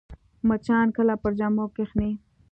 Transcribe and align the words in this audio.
مچان 0.47 0.87
کله 0.97 1.13
پر 1.21 1.31
جامو 1.39 1.65
کښېني 1.75 2.11